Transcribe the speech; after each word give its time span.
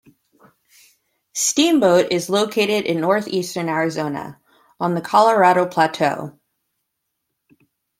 Steamboat 1.35 2.11
is 2.11 2.27
located 2.27 2.85
in 2.85 2.99
northeastern 3.01 3.69
Arizona 3.69 4.39
on 4.79 4.95
the 4.95 5.01
Colorado 5.01 5.67
Plateau. 5.67 6.39